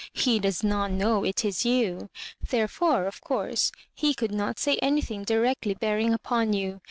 [0.15, 2.09] He does not knout it is you;
[2.49, 6.79] therefore, of course, he could not say any thing directly bearing upon you.